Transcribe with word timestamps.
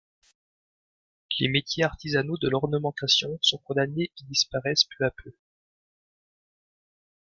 Les 1.39 1.47
métiers 1.47 1.83
artisanaux 1.83 2.37
de 2.39 2.49
l'ornementation 2.49 3.37
sont 3.43 3.59
condamnés 3.59 4.05
et 4.05 4.23
disparaissent 4.23 4.85
peu 4.97 5.05
à 5.05 5.11
peu. 5.11 5.31